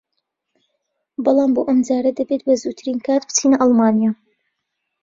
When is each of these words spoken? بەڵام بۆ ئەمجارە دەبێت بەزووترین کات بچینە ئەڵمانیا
بەڵام 1.25 1.51
بۆ 1.55 1.61
ئەمجارە 1.67 2.11
دەبێت 2.19 2.41
بەزووترین 2.47 2.99
کات 3.05 3.21
بچینە 3.27 3.55
ئەڵمانیا 3.59 4.11